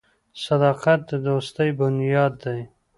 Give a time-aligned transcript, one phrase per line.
[0.45, 2.59] •صداقت د دوستۍ بنیاد دی.